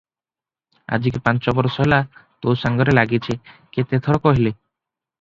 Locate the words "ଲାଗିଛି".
3.01-3.39